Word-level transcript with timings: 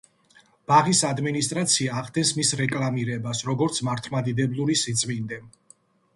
ბაღის 0.69 1.01
ადმინისტრაცია 1.09 1.99
ახდენს 2.03 2.31
მის 2.39 2.55
რეკლამირებას, 2.63 3.45
როგორც 3.51 3.83
მართლმადიდებლური 3.91 4.81
სიწმინდე. 4.87 5.41